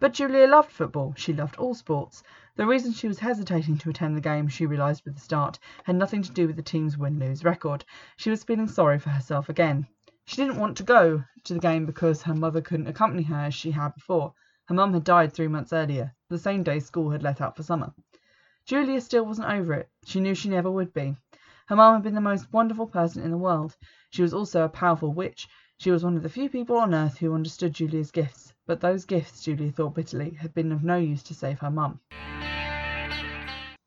But 0.00 0.12
Julia 0.12 0.46
loved 0.46 0.70
football. 0.70 1.12
She 1.16 1.32
loved 1.32 1.56
all 1.56 1.74
sports. 1.74 2.22
The 2.54 2.66
reason 2.66 2.92
she 2.92 3.08
was 3.08 3.18
hesitating 3.18 3.78
to 3.78 3.90
attend 3.90 4.16
the 4.16 4.20
game, 4.20 4.46
she 4.46 4.64
realised 4.64 5.04
with 5.04 5.14
the 5.14 5.20
start, 5.20 5.58
had 5.84 5.96
nothing 5.96 6.22
to 6.22 6.32
do 6.32 6.46
with 6.46 6.54
the 6.54 6.62
team's 6.62 6.96
win-lose 6.96 7.42
record. 7.42 7.84
She 8.16 8.30
was 8.30 8.44
feeling 8.44 8.68
sorry 8.68 8.98
for 8.98 9.10
herself 9.10 9.48
again. 9.48 9.88
She 10.24 10.36
didn't 10.36 10.58
want 10.58 10.76
to 10.76 10.82
go 10.82 11.24
to 11.44 11.54
the 11.54 11.58
game 11.58 11.84
because 11.84 12.22
her 12.22 12.34
mother 12.34 12.60
couldn't 12.60 12.86
accompany 12.86 13.24
her 13.24 13.46
as 13.46 13.54
she 13.54 13.72
had 13.72 13.94
before. 13.94 14.34
Her 14.66 14.74
mum 14.74 14.92
had 14.92 15.02
died 15.02 15.32
three 15.32 15.48
months 15.48 15.72
earlier, 15.72 16.14
the 16.28 16.38
same 16.38 16.62
day 16.62 16.78
school 16.78 17.10
had 17.10 17.22
let 17.22 17.40
out 17.40 17.56
for 17.56 17.62
summer. 17.62 17.92
Julia 18.66 19.00
still 19.00 19.24
wasn't 19.24 19.50
over 19.50 19.72
it. 19.72 19.88
She 20.04 20.20
knew 20.20 20.34
she 20.34 20.48
never 20.48 20.70
would 20.70 20.92
be. 20.92 21.16
Her 21.66 21.76
mum 21.76 21.94
had 21.94 22.02
been 22.02 22.14
the 22.14 22.20
most 22.20 22.52
wonderful 22.52 22.86
person 22.86 23.22
in 23.22 23.30
the 23.30 23.36
world. 23.36 23.76
She 24.10 24.22
was 24.22 24.34
also 24.34 24.64
a 24.64 24.68
powerful 24.68 25.12
witch. 25.12 25.48
She 25.78 25.90
was 25.90 26.04
one 26.04 26.16
of 26.16 26.22
the 26.22 26.28
few 26.28 26.48
people 26.48 26.76
on 26.76 26.94
earth 26.94 27.18
who 27.18 27.34
understood 27.34 27.72
Julia's 27.72 28.10
gifts 28.10 28.52
but 28.68 28.82
those 28.82 29.06
gifts, 29.06 29.44
Julia 29.44 29.72
thought 29.72 29.94
bitterly, 29.94 30.34
had 30.34 30.52
been 30.52 30.72
of 30.72 30.84
no 30.84 30.98
use 30.98 31.22
to 31.22 31.34
save 31.34 31.58
her 31.60 31.70
mum. 31.70 32.00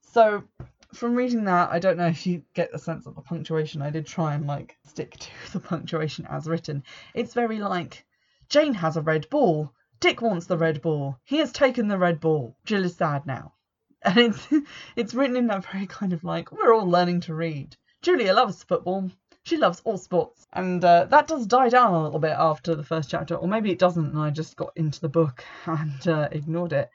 So, 0.01 0.43
from 0.91 1.13
reading 1.13 1.43
that, 1.43 1.69
I 1.69 1.77
don't 1.77 1.97
know 1.97 2.07
if 2.07 2.25
you 2.25 2.41
get 2.55 2.71
the 2.71 2.79
sense 2.79 3.05
of 3.05 3.13
the 3.13 3.21
punctuation. 3.21 3.83
I 3.83 3.91
did 3.91 4.07
try 4.07 4.33
and 4.33 4.47
like 4.47 4.75
stick 4.83 5.17
to 5.19 5.29
the 5.53 5.59
punctuation 5.59 6.25
as 6.25 6.47
written. 6.47 6.83
It's 7.13 7.35
very 7.35 7.59
like 7.59 8.03
Jane 8.49 8.73
has 8.73 8.97
a 8.97 9.03
red 9.03 9.29
ball. 9.29 9.71
Dick 9.99 10.19
wants 10.19 10.47
the 10.47 10.57
red 10.57 10.81
ball. 10.81 11.19
He 11.23 11.37
has 11.37 11.51
taken 11.51 11.87
the 11.87 11.99
red 11.99 12.19
ball. 12.19 12.57
Jill 12.65 12.83
is 12.83 12.95
sad 12.95 13.27
now. 13.27 13.53
And 14.03 14.17
it's 14.17 14.47
it's 14.95 15.13
written 15.13 15.37
in 15.37 15.45
that 15.47 15.71
very 15.71 15.85
kind 15.85 16.11
of 16.11 16.23
like 16.23 16.51
we're 16.51 16.73
all 16.73 16.89
learning 16.89 17.21
to 17.21 17.35
read. 17.35 17.77
Julia 18.01 18.33
loves 18.33 18.63
football. 18.63 19.11
She 19.43 19.57
loves 19.57 19.81
all 19.83 19.97
sports. 19.97 20.45
And 20.53 20.83
uh, 20.83 21.05
that 21.05 21.27
does 21.27 21.47
die 21.47 21.69
down 21.69 21.93
a 21.93 22.03
little 22.03 22.19
bit 22.19 22.35
after 22.37 22.75
the 22.75 22.83
first 22.83 23.09
chapter, 23.09 23.35
or 23.35 23.47
maybe 23.47 23.71
it 23.71 23.79
doesn't, 23.79 24.11
and 24.11 24.19
I 24.19 24.29
just 24.29 24.55
got 24.55 24.73
into 24.75 25.01
the 25.01 25.09
book 25.09 25.43
and 25.65 26.07
uh, 26.07 26.29
ignored 26.31 26.73
it. 26.73 26.89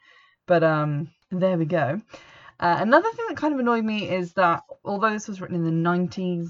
But 0.45 0.63
um, 0.63 1.09
there 1.29 1.57
we 1.57 1.65
go. 1.65 2.01
Uh, 2.59 2.77
another 2.79 3.09
thing 3.11 3.25
that 3.27 3.37
kind 3.37 3.53
of 3.53 3.59
annoyed 3.59 3.85
me 3.85 4.09
is 4.09 4.33
that 4.33 4.63
although 4.83 5.11
this 5.11 5.27
was 5.27 5.39
written 5.39 5.55
in 5.55 5.65
the 5.65 5.89
90s, 5.89 6.49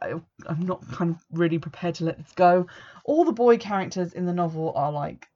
I, 0.00 0.10
am 0.48 0.60
not 0.60 0.86
kind 0.92 1.10
of 1.10 1.24
really 1.32 1.58
prepared 1.58 1.96
to 1.96 2.04
let 2.04 2.18
this 2.18 2.32
go. 2.32 2.66
All 3.04 3.24
the 3.24 3.32
boy 3.32 3.56
characters 3.58 4.12
in 4.12 4.26
the 4.26 4.32
novel 4.32 4.72
are 4.76 4.92
like 4.92 5.26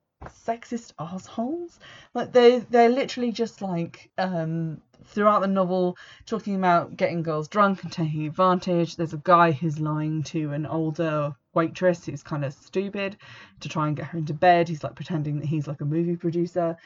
sexist 0.46 0.92
assholes. 0.99 1.78
Like 2.14 2.32
they 2.32 2.58
they're 2.58 2.88
literally 2.88 3.32
just 3.32 3.62
like 3.62 4.10
um 4.18 4.80
throughout 5.04 5.40
the 5.40 5.47
novel 5.47 5.97
talking 6.26 6.57
about 6.57 6.97
getting 6.97 7.23
girls 7.23 7.49
drunk 7.49 7.83
and 7.83 7.92
taking 7.92 8.26
advantage. 8.26 8.97
There's 8.97 9.12
a 9.12 9.23
guy 9.23 9.52
who's 9.52 9.80
lying 9.80 10.23
to 10.25 10.52
an 10.52 10.66
older 10.66 11.35
waitress 11.54 12.07
who's 12.07 12.23
kind 12.23 12.45
of 12.45 12.52
stupid 12.52 13.16
to 13.61 13.69
try 13.69 13.88
and 13.88 13.97
get 13.97 14.07
her 14.07 14.19
into 14.19 14.35
bed. 14.35 14.69
He's 14.69 14.85
like 14.85 14.95
pretending 14.95 15.40
that 15.40 15.47
he's 15.47 15.66
like 15.66 15.80
a 15.80 15.85
movie 15.85 16.16
producer. 16.16 16.76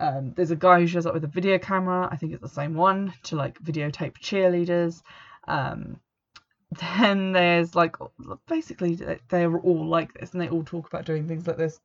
Um, 0.00 0.32
there's 0.34 0.50
a 0.50 0.56
guy 0.56 0.80
who 0.80 0.86
shows 0.86 1.06
up 1.06 1.14
with 1.14 1.24
a 1.24 1.28
video 1.28 1.58
camera. 1.58 2.08
I 2.10 2.16
think 2.16 2.32
it's 2.32 2.42
the 2.42 2.48
same 2.48 2.74
one 2.74 3.14
to 3.24 3.36
like 3.36 3.62
videotape 3.62 4.18
cheerleaders. 4.18 5.02
Um, 5.46 6.00
then 6.98 7.32
there's 7.32 7.74
like 7.74 7.96
basically 8.48 8.98
they're 9.28 9.56
all 9.56 9.86
like 9.86 10.12
this 10.14 10.32
and 10.32 10.40
they 10.40 10.48
all 10.48 10.64
talk 10.64 10.88
about 10.88 11.04
doing 11.04 11.28
things 11.28 11.46
like 11.46 11.56
this 11.56 11.78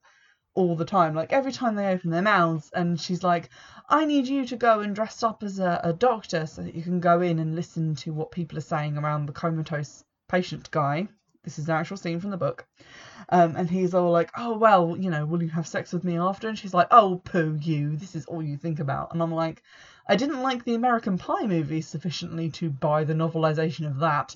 all 0.60 0.76
the 0.76 0.86
time. 0.86 1.16
Like 1.16 1.32
every 1.32 1.54
time 1.54 1.76
they 1.76 1.88
open 1.88 2.12
their 2.12 2.22
mouths, 2.22 2.70
and 2.74 3.00
she's 3.00 3.24
like, 3.24 3.50
I 3.88 4.06
need 4.06 4.28
you 4.28 4.46
to 4.48 4.58
go 4.58 4.82
and 4.82 4.94
dress 4.94 5.24
up 5.24 5.42
as 5.42 5.60
a, 5.60 5.80
a 5.84 5.94
doctor 5.94 6.46
so 6.46 6.62
that 6.62 6.76
you 6.76 6.84
can 6.84 7.00
go 7.00 7.22
in 7.22 7.40
and 7.40 7.56
listen 7.56 7.96
to 7.96 8.12
what 8.12 8.32
people 8.32 8.58
are 8.58 8.62
saying 8.62 8.98
around 8.98 9.26
the 9.26 9.34
comatose 9.34 10.04
patient 10.28 10.70
guy. 10.70 11.08
This 11.44 11.58
is 11.58 11.70
an 11.70 11.76
actual 11.76 11.96
scene 11.96 12.20
from 12.20 12.32
the 12.32 12.38
book. 12.38 12.68
Um, 13.30 13.56
and 13.56 13.70
he's 13.70 13.94
all 13.94 14.12
like, 14.12 14.30
Oh, 14.38 14.58
well, 14.58 14.98
you 14.98 15.10
know, 15.10 15.26
will 15.26 15.42
you 15.42 15.50
have 15.50 15.66
sex 15.66 15.94
with 15.94 16.04
me 16.04 16.18
after? 16.18 16.50
And 16.50 16.60
she's 16.60 16.74
like, 16.74 16.88
Oh, 16.92 17.22
poo, 17.24 17.58
you. 17.62 17.96
This 17.96 18.14
is 18.14 18.26
all 18.26 18.44
you 18.44 18.58
think 18.58 18.82
about. 18.82 19.14
And 19.14 19.24
I'm 19.24 19.32
like, 19.32 19.64
I 20.08 20.18
didn't 20.18 20.42
like 20.42 20.66
the 20.66 20.76
American 20.76 21.18
Pie 21.18 21.48
movie 21.48 21.82
sufficiently 21.82 22.50
to 22.52 22.70
buy 22.70 23.06
the 23.06 23.14
novelization 23.14 23.88
of 23.88 24.00
that. 24.00 24.36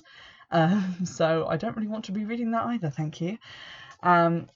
Um, 0.50 0.96
so 1.04 1.46
I 1.46 1.58
don't 1.58 1.76
really 1.76 1.88
want 1.88 2.06
to 2.06 2.12
be 2.12 2.24
reading 2.24 2.52
that 2.52 2.64
either, 2.64 2.88
thank 2.88 3.20
you. 3.20 3.36
Um, 4.02 4.48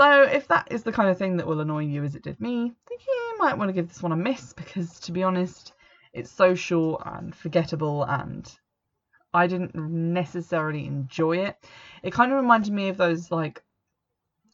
so 0.00 0.22
if 0.22 0.48
that 0.48 0.68
is 0.70 0.82
the 0.82 0.92
kind 0.92 1.10
of 1.10 1.18
thing 1.18 1.36
that 1.36 1.46
will 1.46 1.60
annoy 1.60 1.80
you 1.80 2.02
as 2.04 2.14
it 2.14 2.22
did 2.22 2.40
me, 2.40 2.72
then 2.88 2.98
you 3.06 3.36
might 3.38 3.58
want 3.58 3.68
to 3.68 3.74
give 3.74 3.86
this 3.86 4.02
one 4.02 4.12
a 4.12 4.16
miss 4.16 4.54
because 4.54 4.98
to 5.00 5.12
be 5.12 5.22
honest, 5.22 5.74
it's 6.14 6.30
so 6.30 6.54
short 6.54 7.02
and 7.04 7.34
forgettable 7.34 8.04
and 8.04 8.50
I 9.34 9.46
didn't 9.46 9.74
necessarily 9.74 10.86
enjoy 10.86 11.38
it. 11.38 11.56
It 12.02 12.14
kind 12.14 12.32
of 12.32 12.38
reminded 12.38 12.72
me 12.72 12.88
of 12.88 12.96
those 12.96 13.30
like 13.30 13.62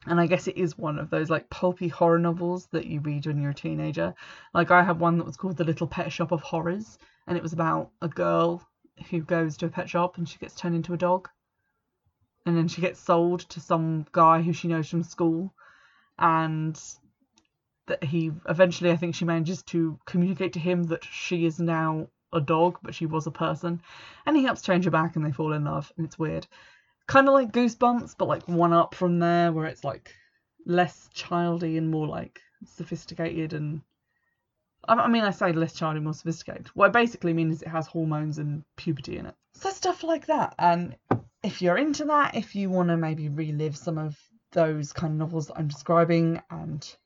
and 0.05 0.21
I 0.21 0.26
guess 0.26 0.49
it 0.49 0.57
is 0.57 0.76
one 0.76 0.99
of 0.99 1.11
those 1.11 1.31
like 1.31 1.49
pulpy 1.49 1.87
horror 1.87 2.19
novels 2.19 2.67
that 2.73 2.87
you 2.87 2.99
read 2.99 3.26
when 3.26 3.41
you're 3.41 3.53
a 3.53 3.55
teenager. 3.55 4.15
Like 4.53 4.73
I 4.73 4.83
had 4.83 4.99
one 4.99 5.17
that 5.19 5.26
was 5.26 5.37
called 5.37 5.59
The 5.59 5.65
Little 5.65 5.87
Pet 5.87 6.11
Shop 6.11 6.33
of 6.33 6.41
Horrors 6.41 6.99
and 7.29 7.37
it 7.37 7.43
was 7.43 7.53
about 7.53 7.91
a 8.03 8.09
girl 8.09 8.67
who 9.11 9.21
goes 9.21 9.57
to 9.59 9.67
a 9.67 9.69
pet 9.69 9.88
shop 9.88 10.19
and 10.19 10.29
she 10.29 10.38
gets 10.38 10.57
turned 10.57 10.75
into 10.75 10.93
a 10.93 10.99
dog 10.99 11.29
and 12.47 12.57
then 12.57 12.69
she 12.69 12.81
gets 12.81 13.00
sold 13.00 13.41
to 13.41 13.61
some 13.61 14.07
guy 14.12 14.41
who 14.41 14.53
she 14.53 14.69
knows 14.69 14.88
from 14.88 15.03
school 15.03 15.53
and 16.19 16.81
that 17.87 18.03
he 18.03 18.31
eventually 18.49 18.91
I 18.91 18.97
think 18.97 19.15
she 19.15 19.25
manages 19.25 19.62
to 19.65 19.99
communicate 20.07 20.55
to 20.55 20.61
him 20.61 20.85
that 20.85 21.05
she 21.05 21.45
is 21.45 21.59
now 21.59 22.09
a 22.33 22.41
dog 22.41 22.79
but 22.83 22.95
she 22.95 23.07
was 23.07 23.26
a 23.26 23.31
person 23.33 23.83
and 24.25 24.37
he 24.37 24.45
helps 24.45 24.62
change 24.62 24.85
her 24.85 24.91
back 24.91 25.17
and 25.17 25.25
they 25.25 25.33
fall 25.33 25.53
in 25.53 25.65
love 25.65 25.93
and 25.97 26.07
it's 26.07 26.19
weird 26.19 26.47
kind 27.07 27.29
of 27.29 27.35
like 27.35 27.53
goosebumps 27.53 28.15
but 28.17 28.29
like 28.29 28.49
one 28.49 28.73
up 28.73 28.95
from 28.95 29.19
there 29.19 29.53
where 29.53 29.67
it's 29.67 29.85
like 29.85 30.15
less 30.65 31.09
childy 31.15 31.76
and 31.76 31.91
more 31.91 32.07
like 32.07 32.41
sophisticated 32.65 33.53
and 33.53 33.83
I 34.88 35.09
mean, 35.09 35.25
I 35.25 35.31
say 35.31 35.53
less 35.53 35.76
childy, 35.76 36.00
more 36.00 36.15
sophisticated. 36.15 36.69
What 36.69 36.87
I 36.87 36.91
basically 36.91 37.33
mean 37.33 37.50
is 37.50 37.62
it 37.62 37.69
has 37.69 37.88
hormones 37.88 38.38
and 38.38 38.62
puberty 38.76 39.19
in 39.19 39.26
it. 39.26 39.35
So 39.55 39.71
stuff 39.71 40.05
like 40.05 40.26
that. 40.26 40.55
And 40.59 40.97
if 41.47 41.62
you're 41.62 41.79
into 41.79 42.05
that, 42.07 42.35
if 42.35 42.57
you 42.57 42.69
want 42.69 42.88
to 42.88 42.97
maybe 42.97 43.29
relive 43.29 43.76
some 43.76 43.99
of 43.99 44.19
those 44.50 44.93
kind 44.93 45.12
of 45.12 45.19
novels 45.19 45.47
that 45.47 45.57
I'm 45.57 45.69
describing 45.69 46.43
and 46.50 46.97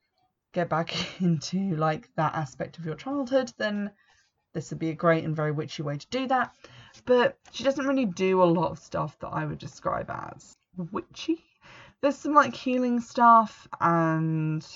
get 0.52 0.70
back 0.70 0.94
into 1.20 1.76
like 1.76 2.08
that 2.16 2.34
aspect 2.34 2.78
of 2.78 2.86
your 2.86 2.94
childhood, 2.94 3.52
then 3.58 3.90
this 4.54 4.70
would 4.70 4.78
be 4.78 4.90
a 4.90 4.94
great 4.94 5.24
and 5.24 5.36
very 5.36 5.52
witchy 5.52 5.82
way 5.82 5.98
to 5.98 6.06
do 6.08 6.26
that. 6.28 6.54
But 7.04 7.36
she 7.52 7.64
doesn't 7.64 7.86
really 7.86 8.06
do 8.06 8.42
a 8.42 8.44
lot 8.44 8.70
of 8.70 8.78
stuff 8.78 9.18
that 9.20 9.28
I 9.28 9.44
would 9.44 9.58
describe 9.58 10.10
as 10.10 10.56
witchy. 10.90 11.44
There's 12.02 12.16
some 12.16 12.34
like 12.34 12.54
healing 12.54 13.00
stuff 13.00 13.68
and 13.80 14.66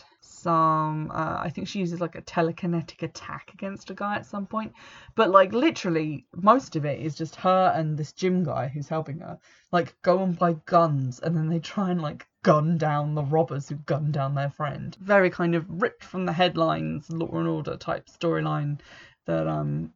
some 0.44 1.10
uh, 1.10 1.38
i 1.40 1.48
think 1.48 1.66
she 1.66 1.78
uses 1.78 2.00
like 2.00 2.14
a 2.16 2.22
telekinetic 2.22 3.02
attack 3.02 3.50
against 3.54 3.88
a 3.90 3.94
guy 3.94 4.16
at 4.16 4.26
some 4.26 4.46
point. 4.46 4.72
But 5.14 5.30
like 5.30 5.52
literally 5.52 6.26
most 6.34 6.76
of 6.76 6.84
it 6.84 7.00
is 7.00 7.14
just 7.14 7.36
her 7.36 7.72
and 7.74 7.96
this 7.96 8.12
Jim 8.12 8.44
guy 8.44 8.68
who's 8.68 8.88
helping 8.88 9.20
her 9.20 9.38
like 9.72 9.96
go 10.02 10.22
and 10.22 10.38
buy 10.38 10.54
guns 10.66 11.20
and 11.20 11.34
then 11.36 11.48
they 11.48 11.60
try 11.60 11.90
and 11.90 12.02
like 12.02 12.26
gun 12.42 12.76
down 12.76 13.14
the 13.14 13.24
robbers 13.24 13.68
who 13.68 13.76
gun 13.76 14.12
down 14.12 14.34
their 14.34 14.50
friend. 14.50 14.96
Very 15.00 15.30
kind 15.30 15.54
of 15.54 15.64
ripped 15.82 16.04
from 16.04 16.26
the 16.26 16.32
headlines 16.32 17.10
law 17.10 17.38
and 17.38 17.48
order 17.48 17.76
type 17.76 18.06
storyline 18.06 18.80
that 19.26 19.46
um 19.46 19.92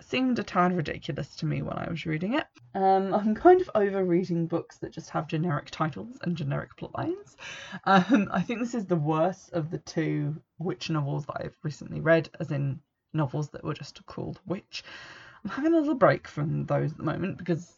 seemed 0.00 0.38
a 0.38 0.42
tad 0.42 0.76
ridiculous 0.76 1.36
to 1.36 1.46
me 1.46 1.62
when 1.62 1.76
I 1.76 1.88
was 1.90 2.06
reading 2.06 2.34
it. 2.34 2.46
Um, 2.74 3.12
I'm 3.14 3.34
kind 3.34 3.60
of 3.60 3.70
over 3.74 4.04
reading 4.04 4.46
books 4.46 4.78
that 4.78 4.92
just 4.92 5.10
have 5.10 5.26
generic 5.28 5.70
titles 5.70 6.18
and 6.22 6.36
generic 6.36 6.76
plotlines. 6.76 7.36
Um, 7.84 8.28
I 8.32 8.42
think 8.42 8.60
this 8.60 8.74
is 8.74 8.86
the 8.86 8.96
worst 8.96 9.52
of 9.52 9.70
the 9.70 9.78
two 9.78 10.36
witch 10.58 10.90
novels 10.90 11.26
that 11.26 11.42
I've 11.44 11.56
recently 11.62 12.00
read, 12.00 12.28
as 12.40 12.50
in 12.50 12.80
novels 13.12 13.50
that 13.50 13.64
were 13.64 13.74
just 13.74 14.04
called 14.06 14.40
Witch. 14.46 14.84
I'm 15.44 15.50
having 15.50 15.74
a 15.74 15.78
little 15.78 15.94
break 15.94 16.28
from 16.28 16.66
those 16.66 16.92
at 16.92 16.98
the 16.98 17.04
moment 17.04 17.38
because 17.38 17.74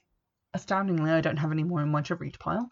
astoundingly 0.54 1.10
I 1.10 1.20
don't 1.20 1.36
have 1.36 1.52
any 1.52 1.64
more 1.64 1.80
in 1.80 1.90
my 1.90 2.02
read 2.18 2.38
pile. 2.38 2.70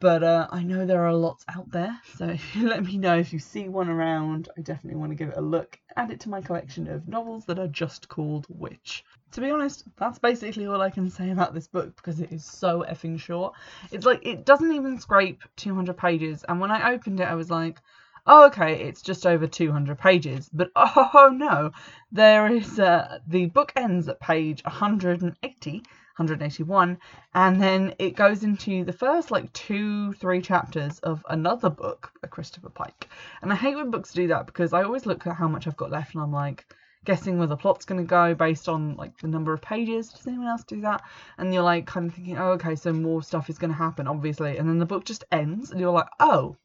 But 0.00 0.22
uh, 0.22 0.48
I 0.50 0.62
know 0.62 0.86
there 0.86 1.04
are 1.04 1.12
lots 1.12 1.44
out 1.54 1.70
there, 1.70 2.00
so 2.16 2.26
if 2.26 2.56
you 2.56 2.66
let 2.66 2.82
me 2.82 2.96
know 2.96 3.18
if 3.18 3.34
you 3.34 3.38
see 3.38 3.68
one 3.68 3.90
around, 3.90 4.48
I 4.56 4.62
definitely 4.62 4.98
want 4.98 5.12
to 5.12 5.14
give 5.16 5.28
it 5.28 5.36
a 5.36 5.42
look. 5.42 5.78
Add 5.94 6.10
it 6.10 6.20
to 6.20 6.30
my 6.30 6.40
collection 6.40 6.88
of 6.88 7.06
novels 7.06 7.44
that 7.44 7.58
are 7.58 7.68
just 7.68 8.08
called 8.08 8.46
Witch. 8.48 9.04
To 9.32 9.42
be 9.42 9.50
honest, 9.50 9.84
that's 9.98 10.18
basically 10.18 10.66
all 10.66 10.80
I 10.80 10.88
can 10.88 11.10
say 11.10 11.30
about 11.30 11.52
this 11.52 11.68
book 11.68 11.94
because 11.96 12.18
it 12.18 12.32
is 12.32 12.46
so 12.46 12.82
effing 12.88 13.20
short. 13.20 13.52
It's 13.92 14.06
like 14.06 14.26
it 14.26 14.46
doesn't 14.46 14.72
even 14.72 14.98
scrape 14.98 15.42
200 15.56 15.98
pages, 15.98 16.44
and 16.48 16.60
when 16.60 16.70
I 16.70 16.94
opened 16.94 17.20
it, 17.20 17.28
I 17.28 17.34
was 17.34 17.50
like, 17.50 17.78
oh, 18.26 18.46
okay, 18.46 18.84
it's 18.84 19.02
just 19.02 19.26
over 19.26 19.46
200 19.46 19.98
pages. 19.98 20.48
But 20.50 20.70
oh 20.76 21.30
no, 21.30 21.72
there 22.10 22.46
is 22.46 22.80
uh, 22.80 23.18
the 23.26 23.46
book 23.46 23.72
ends 23.76 24.08
at 24.08 24.18
page 24.18 24.64
180 24.64 25.82
181 26.20 26.98
and 27.34 27.62
then 27.62 27.94
it 27.98 28.14
goes 28.14 28.44
into 28.44 28.84
the 28.84 28.92
first 28.92 29.30
like 29.30 29.50
two 29.54 30.12
three 30.14 30.42
chapters 30.42 30.98
of 31.00 31.24
another 31.30 31.70
book 31.70 32.12
by 32.20 32.28
christopher 32.28 32.68
pike. 32.68 33.08
And 33.42 33.50
i 33.52 33.56
hate 33.56 33.76
when 33.76 33.90
books 33.90 34.12
do 34.12 34.28
that 34.28 34.46
because 34.46 34.72
i 34.72 34.82
always 34.82 35.06
look 35.06 35.26
at 35.26 35.36
how 35.36 35.48
much 35.48 35.66
i've 35.66 35.76
got 35.76 35.90
left 35.90 36.14
and 36.14 36.22
i'm 36.22 36.32
like 36.32 36.66
guessing 37.06 37.38
where 37.38 37.46
the 37.46 37.56
plot's 37.56 37.86
going 37.86 38.00
to 38.00 38.06
go 38.06 38.34
based 38.34 38.68
on 38.68 38.94
like 38.96 39.16
the 39.18 39.28
number 39.28 39.54
of 39.54 39.62
pages. 39.62 40.10
Does 40.10 40.26
anyone 40.26 40.48
else 40.48 40.64
do 40.64 40.82
that? 40.82 41.02
And 41.38 41.52
you're 41.54 41.62
like 41.62 41.86
kind 41.86 42.06
of 42.06 42.14
thinking 42.14 42.36
oh 42.36 42.52
okay 42.52 42.76
so 42.76 42.92
more 42.92 43.22
stuff 43.22 43.48
is 43.48 43.58
going 43.58 43.70
to 43.70 43.76
happen 43.76 44.06
obviously. 44.06 44.58
And 44.58 44.68
then 44.68 44.78
the 44.78 44.86
book 44.86 45.04
just 45.04 45.24
ends 45.32 45.70
and 45.70 45.80
you're 45.80 45.92
like 45.92 46.08
oh 46.20 46.56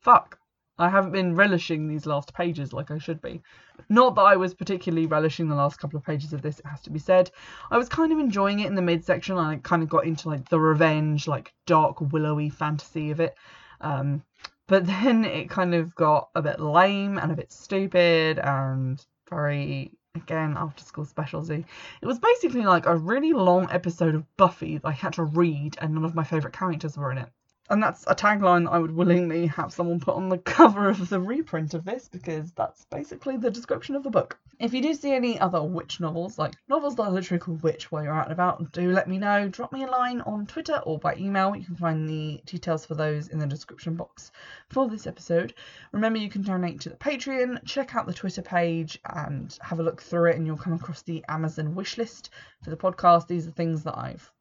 fuck 0.00 0.38
I 0.78 0.88
haven't 0.88 1.12
been 1.12 1.34
relishing 1.34 1.88
these 1.88 2.06
last 2.06 2.32
pages 2.32 2.72
like 2.72 2.90
I 2.90 2.98
should 2.98 3.20
be. 3.20 3.42
Not 3.88 4.14
that 4.14 4.22
I 4.22 4.36
was 4.36 4.54
particularly 4.54 5.06
relishing 5.06 5.48
the 5.48 5.56
last 5.56 5.78
couple 5.78 5.96
of 5.96 6.04
pages 6.04 6.32
of 6.32 6.42
this, 6.42 6.60
it 6.60 6.66
has 6.66 6.80
to 6.82 6.90
be 6.90 6.98
said. 6.98 7.30
I 7.70 7.78
was 7.78 7.88
kind 7.88 8.12
of 8.12 8.18
enjoying 8.18 8.60
it 8.60 8.66
in 8.66 8.74
the 8.74 8.82
midsection. 8.82 9.36
And 9.36 9.46
I 9.46 9.56
kind 9.56 9.82
of 9.82 9.88
got 9.88 10.06
into 10.06 10.28
like 10.28 10.48
the 10.48 10.60
revenge, 10.60 11.26
like 11.26 11.52
dark, 11.66 12.00
willowy 12.12 12.48
fantasy 12.48 13.10
of 13.10 13.20
it. 13.20 13.36
Um, 13.80 14.22
but 14.68 14.86
then 14.86 15.24
it 15.24 15.50
kind 15.50 15.74
of 15.74 15.94
got 15.94 16.28
a 16.34 16.42
bit 16.42 16.60
lame 16.60 17.18
and 17.18 17.32
a 17.32 17.36
bit 17.36 17.52
stupid 17.52 18.38
and 18.38 19.04
very 19.28 19.92
again 20.14 20.56
after 20.56 20.84
school 20.84 21.04
specialty. 21.04 21.64
It 22.02 22.06
was 22.06 22.18
basically 22.18 22.62
like 22.62 22.86
a 22.86 22.96
really 22.96 23.32
long 23.32 23.68
episode 23.70 24.14
of 24.14 24.36
Buffy 24.36 24.78
that 24.78 24.86
I 24.86 24.92
had 24.92 25.14
to 25.14 25.24
read 25.24 25.76
and 25.80 25.94
none 25.94 26.04
of 26.04 26.14
my 26.14 26.24
favourite 26.24 26.56
characters 26.56 26.96
were 26.96 27.12
in 27.12 27.18
it. 27.18 27.30
And 27.70 27.82
that's 27.82 28.04
a 28.06 28.14
tagline 28.14 28.66
I 28.66 28.78
would 28.78 28.96
willingly 28.96 29.46
have 29.48 29.74
someone 29.74 30.00
put 30.00 30.14
on 30.14 30.30
the 30.30 30.38
cover 30.56 30.88
of 30.88 31.10
the 31.10 31.20
reprint 31.20 31.74
of 31.74 31.84
this 31.84 32.08
because 32.08 32.50
that's 32.52 32.86
basically 32.86 33.36
the 33.36 33.50
description 33.50 33.94
of 33.94 34.02
the 34.02 34.10
book. 34.10 34.38
If 34.58 34.72
you 34.72 34.80
do 34.80 34.94
see 34.94 35.12
any 35.12 35.38
other 35.38 35.62
witch 35.62 36.00
novels, 36.00 36.38
like 36.38 36.54
novels 36.68 36.96
that 36.96 37.02
are 37.02 37.10
literally 37.10 37.40
called 37.40 37.62
witch 37.62 37.92
while 37.92 38.02
you're 38.02 38.14
out 38.14 38.24
and 38.24 38.32
about, 38.32 38.72
do 38.72 38.90
let 38.90 39.06
me 39.06 39.18
know. 39.18 39.48
Drop 39.48 39.70
me 39.70 39.84
a 39.84 39.86
line 39.86 40.22
on 40.22 40.46
Twitter 40.46 40.78
or 40.78 40.98
by 40.98 41.14
email. 41.16 41.54
You 41.54 41.64
can 41.64 41.76
find 41.76 42.08
the 42.08 42.40
details 42.46 42.86
for 42.86 42.94
those 42.94 43.28
in 43.28 43.38
the 43.38 43.46
description 43.46 43.96
box 43.96 44.32
for 44.70 44.88
this 44.88 45.06
episode. 45.06 45.52
Remember, 45.92 46.18
you 46.18 46.30
can 46.30 46.42
donate 46.42 46.80
to 46.80 46.88
the 46.88 46.96
Patreon, 46.96 47.64
check 47.66 47.94
out 47.94 48.06
the 48.06 48.14
Twitter 48.14 48.42
page, 48.42 48.98
and 49.04 49.56
have 49.60 49.78
a 49.78 49.82
look 49.82 50.00
through 50.00 50.30
it, 50.30 50.36
and 50.36 50.46
you'll 50.46 50.56
come 50.56 50.72
across 50.72 51.02
the 51.02 51.22
Amazon 51.28 51.74
wish 51.74 51.98
list 51.98 52.30
for 52.64 52.70
the 52.70 52.76
podcast. 52.76 53.26
These 53.26 53.46
are 53.46 53.52
things 53.52 53.84
that 53.84 53.98
I've 53.98 54.32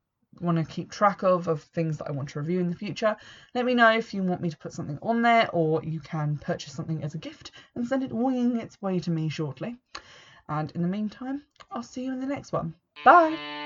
want 0.41 0.57
to 0.57 0.63
keep 0.63 0.91
track 0.91 1.23
of 1.23 1.47
of 1.47 1.61
things 1.61 1.97
that 1.97 2.07
I 2.07 2.11
want 2.11 2.29
to 2.29 2.39
review 2.39 2.59
in 2.59 2.69
the 2.69 2.75
future, 2.75 3.15
let 3.53 3.65
me 3.65 3.73
know 3.73 3.91
if 3.91 4.13
you 4.13 4.23
want 4.23 4.41
me 4.41 4.49
to 4.49 4.57
put 4.57 4.73
something 4.73 4.99
on 5.01 5.21
there 5.21 5.49
or 5.51 5.83
you 5.83 5.99
can 5.99 6.37
purchase 6.37 6.73
something 6.73 7.03
as 7.03 7.15
a 7.15 7.19
gift 7.19 7.51
and 7.75 7.87
send 7.87 8.03
it 8.03 8.11
winging 8.11 8.57
its 8.57 8.81
way 8.81 8.99
to 8.99 9.11
me 9.11 9.29
shortly. 9.29 9.77
And 10.49 10.71
in 10.71 10.81
the 10.81 10.87
meantime, 10.87 11.43
I'll 11.71 11.83
see 11.83 12.05
you 12.05 12.13
in 12.13 12.19
the 12.19 12.27
next 12.27 12.51
one. 12.51 12.73
Bye! 13.03 13.56